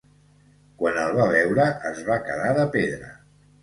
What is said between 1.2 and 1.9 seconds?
veure